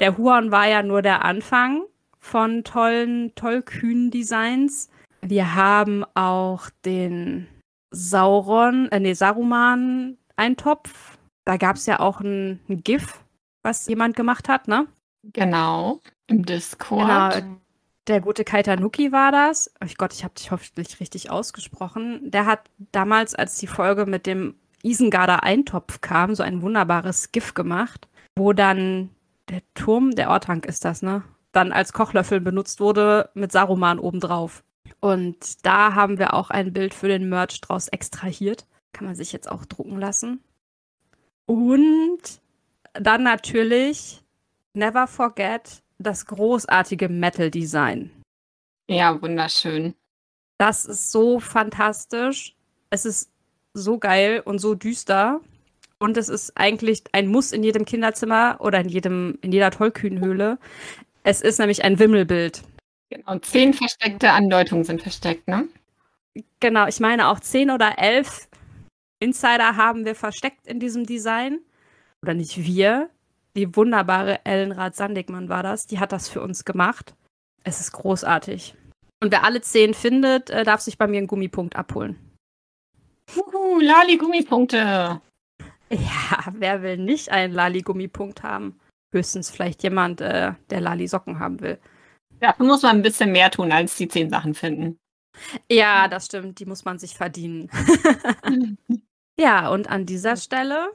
der 0.00 0.18
Huan 0.18 0.50
war 0.50 0.66
ja 0.66 0.82
nur 0.82 1.02
der 1.02 1.24
Anfang 1.24 1.84
von 2.26 2.64
tollen, 2.64 3.34
tollkühnen 3.36 4.10
Designs. 4.10 4.90
Wir 5.22 5.54
haben 5.54 6.04
auch 6.14 6.68
den 6.84 7.46
Sauron, 7.90 8.88
äh, 8.90 9.00
nee, 9.00 9.14
Saruman-Eintopf. 9.14 11.18
Da 11.44 11.56
gab 11.56 11.76
es 11.76 11.86
ja 11.86 12.00
auch 12.00 12.20
ein, 12.20 12.60
ein, 12.68 12.82
GIF, 12.82 13.24
was 13.62 13.86
jemand 13.86 14.16
gemacht 14.16 14.48
hat, 14.48 14.66
ne? 14.66 14.88
Genau, 15.32 16.00
im 16.26 16.44
Discord. 16.44 17.34
Genau. 17.34 17.56
Der 18.08 18.20
gute 18.20 18.44
Kaitanuki 18.44 19.10
war 19.10 19.32
das. 19.32 19.72
Oh 19.82 19.88
Gott, 19.96 20.12
ich 20.12 20.22
habe 20.22 20.34
dich 20.34 20.50
hoffentlich 20.50 21.00
richtig 21.00 21.30
ausgesprochen. 21.30 22.30
Der 22.30 22.46
hat 22.46 22.70
damals, 22.92 23.34
als 23.34 23.58
die 23.58 23.66
Folge 23.66 24.06
mit 24.06 24.26
dem 24.26 24.54
Isengarder 24.82 25.42
Eintopf 25.42 26.00
kam, 26.00 26.34
so 26.34 26.42
ein 26.42 26.62
wunderbares 26.62 27.32
GIF 27.32 27.54
gemacht, 27.54 28.08
wo 28.36 28.52
dann 28.52 29.10
der 29.48 29.62
Turm, 29.74 30.12
der 30.12 30.30
Ortank 30.30 30.66
ist 30.66 30.84
das, 30.84 31.02
ne? 31.02 31.24
Dann 31.56 31.72
als 31.72 31.92
Kochlöffel 31.92 32.40
benutzt 32.40 32.80
wurde 32.80 33.30
mit 33.34 33.50
Saruman 33.50 33.98
obendrauf. 33.98 34.62
Und 35.00 35.64
da 35.64 35.94
haben 35.94 36.18
wir 36.18 36.34
auch 36.34 36.50
ein 36.50 36.72
Bild 36.72 36.94
für 36.94 37.08
den 37.08 37.28
Merch 37.28 37.60
draus 37.60 37.88
extrahiert. 37.88 38.66
Kann 38.92 39.06
man 39.06 39.16
sich 39.16 39.32
jetzt 39.32 39.50
auch 39.50 39.64
drucken 39.64 39.98
lassen. 39.98 40.40
Und 41.46 42.20
dann 42.92 43.22
natürlich 43.22 44.22
Never 44.74 45.06
Forget 45.06 45.82
das 45.98 46.26
großartige 46.26 47.08
Metal-Design. 47.08 48.10
Ja, 48.88 49.20
wunderschön. 49.20 49.94
Das 50.58 50.84
ist 50.84 51.10
so 51.10 51.40
fantastisch. 51.40 52.54
Es 52.90 53.06
ist 53.06 53.30
so 53.72 53.98
geil 53.98 54.42
und 54.44 54.58
so 54.58 54.74
düster. 54.74 55.40
Und 55.98 56.18
es 56.18 56.28
ist 56.28 56.52
eigentlich 56.56 57.04
ein 57.12 57.28
Muss 57.28 57.52
in 57.52 57.62
jedem 57.62 57.86
Kinderzimmer 57.86 58.58
oder 58.60 58.80
in 58.80 58.88
jedem, 58.88 59.38
in 59.40 59.52
jeder 59.52 59.70
Tollkühnhöhle. 59.70 60.58
Es 61.26 61.40
ist 61.40 61.58
nämlich 61.58 61.82
ein 61.82 61.98
Wimmelbild. 61.98 62.62
Genau, 63.10 63.36
zehn 63.40 63.74
versteckte 63.74 64.30
Andeutungen 64.30 64.84
sind 64.84 65.02
versteckt, 65.02 65.48
ne? 65.48 65.66
Genau, 66.60 66.86
ich 66.86 67.00
meine 67.00 67.26
auch 67.26 67.40
zehn 67.40 67.72
oder 67.72 67.98
elf 67.98 68.48
Insider 69.18 69.76
haben 69.76 70.04
wir 70.04 70.14
versteckt 70.14 70.68
in 70.68 70.78
diesem 70.78 71.04
Design. 71.04 71.58
Oder 72.22 72.34
nicht 72.34 72.64
wir. 72.64 73.10
Die 73.56 73.74
wunderbare 73.74 74.44
Ellen 74.44 74.70
Rath-Sandigmann 74.70 75.48
war 75.48 75.64
das. 75.64 75.88
Die 75.88 75.98
hat 75.98 76.12
das 76.12 76.28
für 76.28 76.42
uns 76.42 76.64
gemacht. 76.64 77.16
Es 77.64 77.80
ist 77.80 77.90
großartig. 77.90 78.76
Und 79.20 79.32
wer 79.32 79.42
alle 79.42 79.60
zehn 79.62 79.94
findet, 79.94 80.50
äh, 80.50 80.62
darf 80.62 80.80
sich 80.80 80.96
bei 80.96 81.08
mir 81.08 81.18
einen 81.18 81.26
Gummipunkt 81.26 81.74
abholen. 81.74 82.16
Uhu, 83.36 83.80
Lali-Gummipunkte. 83.80 85.20
Ja, 85.90 86.44
wer 86.52 86.82
will 86.82 86.98
nicht 86.98 87.30
einen 87.30 87.52
Lali-Gummipunkt 87.52 88.44
haben? 88.44 88.78
Höchstens 89.16 89.50
vielleicht 89.50 89.82
jemand, 89.82 90.20
äh, 90.20 90.52
der 90.70 90.80
Lali 90.80 91.08
Socken 91.08 91.38
haben 91.38 91.60
will. 91.60 91.78
Dafür 92.40 92.66
muss 92.66 92.82
man 92.82 92.96
ein 92.96 93.02
bisschen 93.02 93.32
mehr 93.32 93.50
tun, 93.50 93.72
als 93.72 93.96
die 93.96 94.08
zehn 94.08 94.28
Sachen 94.28 94.54
finden. 94.54 94.98
Ja, 95.70 96.08
das 96.08 96.26
stimmt. 96.26 96.60
Die 96.60 96.66
muss 96.66 96.84
man 96.84 96.98
sich 96.98 97.14
verdienen. 97.14 97.70
ja, 99.38 99.68
und 99.70 99.88
an 99.88 100.06
dieser 100.06 100.36
Stelle 100.36 100.90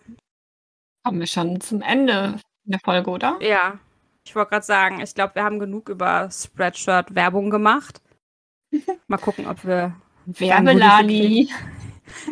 kommen 1.03 1.19
wir 1.19 1.27
schon 1.27 1.59
zum 1.61 1.81
Ende 1.81 2.39
der 2.63 2.79
Folge, 2.79 3.09
oder? 3.09 3.37
Ja. 3.41 3.79
Ich 4.23 4.35
wollte 4.35 4.51
gerade 4.51 4.65
sagen, 4.65 5.01
ich 5.01 5.15
glaube, 5.15 5.33
wir 5.35 5.43
haben 5.43 5.57
genug 5.57 5.89
über 5.89 6.29
Spreadshirt 6.29 7.15
Werbung 7.15 7.49
gemacht. 7.49 8.01
Mal 9.07 9.17
gucken, 9.17 9.47
ob 9.47 9.65
wir 9.65 9.95
Werbelali. 10.27 11.49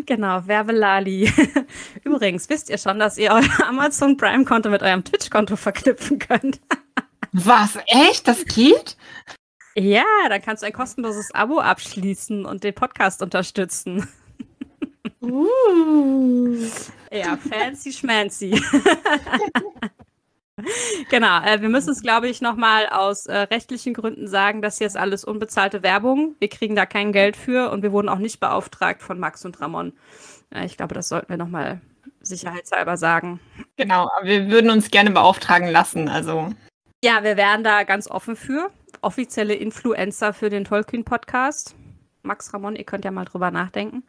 Genau, 0.05 0.45
Werbelali. 0.45 1.31
Übrigens, 2.03 2.49
wisst 2.49 2.69
ihr 2.69 2.77
schon, 2.77 2.99
dass 2.99 3.17
ihr 3.17 3.31
euer 3.31 3.67
Amazon 3.67 4.17
Prime-Konto 4.17 4.69
mit 4.69 4.81
eurem 4.83 5.03
Twitch-Konto 5.03 5.55
verknüpfen 5.55 6.19
könnt? 6.19 6.59
Was? 7.31 7.77
Echt? 7.85 8.27
Das 8.27 8.45
geht? 8.45 8.97
Ja, 9.75 10.03
dann 10.27 10.41
kannst 10.41 10.63
du 10.63 10.67
ein 10.67 10.73
kostenloses 10.73 11.33
Abo 11.33 11.59
abschließen 11.59 12.45
und 12.45 12.63
den 12.63 12.73
Podcast 12.73 13.21
unterstützen. 13.21 14.07
Uh. 15.21 16.57
Ja, 17.11 17.37
fancy 17.37 17.93
schmancy. 17.93 18.61
genau, 21.09 21.41
äh, 21.43 21.61
wir 21.61 21.69
müssen 21.69 21.91
es, 21.91 22.01
glaube 22.01 22.27
ich, 22.27 22.41
nochmal 22.41 22.87
aus 22.87 23.25
äh, 23.25 23.37
rechtlichen 23.37 23.93
Gründen 23.93 24.27
sagen, 24.27 24.61
dass 24.61 24.77
hier 24.77 24.87
ist 24.87 24.97
alles 24.97 25.23
unbezahlte 25.23 25.83
Werbung. 25.83 26.35
Wir 26.39 26.49
kriegen 26.49 26.75
da 26.75 26.85
kein 26.85 27.11
Geld 27.11 27.37
für 27.37 27.71
und 27.71 27.83
wir 27.83 27.91
wurden 27.91 28.09
auch 28.09 28.17
nicht 28.17 28.39
beauftragt 28.39 29.01
von 29.01 29.19
Max 29.19 29.45
und 29.45 29.59
Ramon. 29.61 29.93
Äh, 30.53 30.65
ich 30.65 30.77
glaube, 30.77 30.95
das 30.95 31.09
sollten 31.09 31.29
wir 31.29 31.37
nochmal 31.37 31.81
sicherheitshalber 32.21 32.97
sagen. 32.97 33.39
Genau, 33.77 34.09
aber 34.17 34.25
wir 34.25 34.49
würden 34.49 34.71
uns 34.71 34.91
gerne 34.91 35.11
beauftragen 35.11 35.69
lassen, 35.69 36.09
also. 36.09 36.53
Ja, 37.03 37.23
wir 37.23 37.37
wären 37.37 37.63
da 37.63 37.83
ganz 37.83 38.09
offen 38.09 38.35
für. 38.35 38.69
Offizielle 39.01 39.53
Influencer 39.53 40.33
für 40.33 40.49
den 40.49 40.65
Tolkien-Podcast. 40.65 41.75
Max 42.23 42.53
Ramon, 42.53 42.75
ihr 42.75 42.83
könnt 42.83 43.05
ja 43.05 43.11
mal 43.11 43.25
drüber 43.25 43.51
nachdenken, 43.51 44.03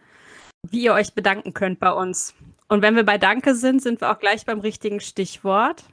wie 0.69 0.83
ihr 0.83 0.95
euch 0.95 1.15
bedanken 1.15 1.55
könnt 1.55 1.79
bei 1.79 1.93
uns. 1.93 2.35
Und 2.69 2.83
wenn 2.83 2.97
wir 2.97 3.05
bei 3.05 3.19
Danke 3.19 3.55
sind, 3.55 3.83
sind 3.83 4.01
wir 4.01 4.11
auch 4.11 4.19
gleich 4.19 4.45
beim 4.45 4.61
richtigen 4.61 5.01
Stichwort. 5.01 5.85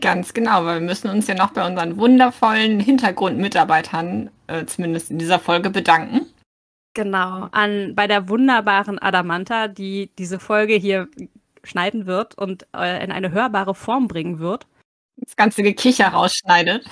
Ganz 0.00 0.32
genau, 0.32 0.64
weil 0.64 0.80
wir 0.80 0.86
müssen 0.86 1.10
uns 1.10 1.26
ja 1.26 1.34
noch 1.34 1.52
bei 1.52 1.66
unseren 1.66 1.98
wundervollen 1.98 2.80
Hintergrundmitarbeitern, 2.80 4.30
äh, 4.46 4.64
zumindest 4.64 5.10
in 5.10 5.18
dieser 5.18 5.38
Folge, 5.38 5.68
bedanken. 5.68 6.26
Genau, 6.94 7.48
an 7.52 7.94
bei 7.94 8.06
der 8.06 8.28
wunderbaren 8.28 8.98
Adamanta, 8.98 9.68
die 9.68 10.10
diese 10.18 10.38
Folge 10.38 10.74
hier 10.74 11.08
schneiden 11.62 12.06
wird 12.06 12.36
und 12.36 12.66
äh, 12.74 13.04
in 13.04 13.12
eine 13.12 13.32
hörbare 13.32 13.74
Form 13.74 14.08
bringen 14.08 14.38
wird. 14.38 14.66
Das 15.16 15.36
ganze 15.36 15.62
Gekicher 15.62 16.08
rausschneidet. 16.08 16.86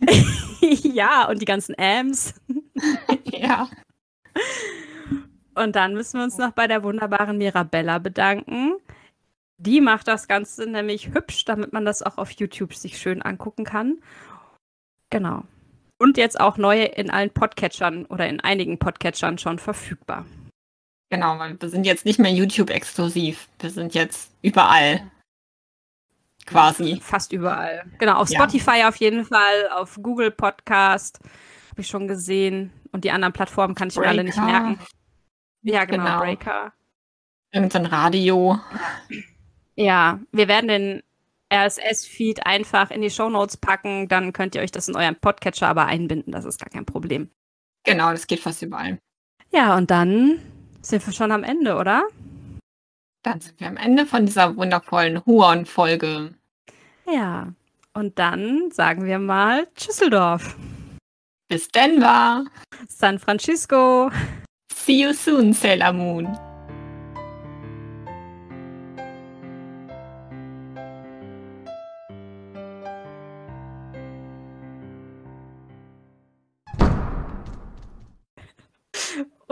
ja, 0.60 1.28
und 1.28 1.40
die 1.40 1.46
ganzen 1.46 1.74
Ams. 1.78 2.34
ja. 3.24 3.68
Und 5.54 5.76
dann 5.76 5.94
müssen 5.94 6.18
wir 6.18 6.24
uns 6.24 6.38
noch 6.38 6.52
bei 6.52 6.66
der 6.66 6.82
wunderbaren 6.82 7.38
Mirabella 7.38 7.98
bedanken. 7.98 8.74
Die 9.58 9.80
macht 9.80 10.08
das 10.08 10.28
Ganze 10.28 10.66
nämlich 10.66 11.14
hübsch, 11.14 11.44
damit 11.44 11.72
man 11.72 11.84
das 11.84 12.02
auch 12.02 12.18
auf 12.18 12.30
YouTube 12.32 12.74
sich 12.74 12.98
schön 12.98 13.22
angucken 13.22 13.64
kann. 13.64 13.98
Genau. 15.10 15.44
Und 15.98 16.18
jetzt 16.18 16.38
auch 16.38 16.58
neue 16.58 16.84
in 16.84 17.10
allen 17.10 17.30
Podcatchern 17.30 18.04
oder 18.06 18.28
in 18.28 18.40
einigen 18.40 18.78
Podcatchern 18.78 19.38
schon 19.38 19.58
verfügbar. 19.58 20.26
Genau, 21.10 21.38
weil 21.38 21.60
wir 21.60 21.68
sind 21.68 21.86
jetzt 21.86 22.04
nicht 22.04 22.18
mehr 22.18 22.32
YouTube-exklusiv. 22.32 23.48
Wir 23.60 23.70
sind 23.70 23.94
jetzt 23.94 24.30
überall. 24.42 25.10
Quasi. 26.44 27.00
Fast 27.02 27.32
überall. 27.32 27.84
Genau, 27.98 28.18
auf 28.18 28.28
Spotify 28.28 28.80
ja. 28.80 28.88
auf 28.88 28.96
jeden 28.96 29.24
Fall, 29.24 29.68
auf 29.74 29.98
Google 30.02 30.30
Podcast 30.30 31.20
habe 31.70 31.80
ich 31.80 31.88
schon 31.88 32.08
gesehen. 32.08 32.72
Und 32.92 33.04
die 33.04 33.10
anderen 33.10 33.32
Plattformen 33.32 33.74
kann 33.74 33.88
ich 33.88 33.94
Breaker. 33.94 34.06
mir 34.06 34.10
alle 34.10 34.24
nicht 34.24 34.38
merken. 34.38 34.78
Ja, 35.62 35.84
genau, 35.84 36.04
genau. 36.04 36.18
Breaker. 36.20 36.72
Irgendein 37.52 37.86
Radio. 37.86 38.58
Ja, 39.76 40.20
wir 40.32 40.48
werden 40.48 40.68
den 40.68 41.02
RSS-Feed 41.52 42.44
einfach 42.44 42.90
in 42.90 43.02
die 43.02 43.10
Shownotes 43.10 43.56
packen, 43.56 44.08
dann 44.08 44.32
könnt 44.32 44.54
ihr 44.54 44.62
euch 44.62 44.72
das 44.72 44.88
in 44.88 44.96
euren 44.96 45.16
Podcatcher 45.16 45.68
aber 45.68 45.86
einbinden, 45.86 46.32
das 46.32 46.44
ist 46.44 46.58
gar 46.58 46.70
kein 46.70 46.86
Problem. 46.86 47.30
Genau, 47.84 48.10
das 48.10 48.26
geht 48.26 48.40
fast 48.40 48.62
überall. 48.62 48.98
Ja, 49.52 49.76
und 49.76 49.90
dann 49.90 50.40
sind 50.82 51.06
wir 51.06 51.12
schon 51.12 51.30
am 51.30 51.44
Ende, 51.44 51.76
oder? 51.76 52.08
Dann 53.22 53.40
sind 53.40 53.60
wir 53.60 53.68
am 53.68 53.76
Ende 53.76 54.06
von 54.06 54.26
dieser 54.26 54.56
wundervollen 54.56 55.24
Huon-Folge. 55.24 56.34
Ja, 57.06 57.52
und 57.92 58.18
dann 58.18 58.70
sagen 58.72 59.04
wir 59.04 59.18
mal 59.18 59.68
Tschüsseldorf. 59.74 60.56
Bis 61.48 61.68
Denver. 61.68 62.44
San 62.88 63.18
Francisco. 63.18 64.10
See 64.72 65.02
you 65.02 65.12
soon, 65.12 65.52
Sailor 65.52 65.92
Moon. 65.92 66.45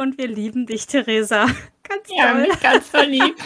Und 0.04 0.18
wir 0.18 0.28
lieben 0.28 0.66
dich, 0.66 0.86
Theresa. 0.86 1.46
Ganz 1.82 2.10
ja, 2.14 2.32
toll. 2.32 2.48
ganz 2.60 2.88
verliebt. 2.90 3.40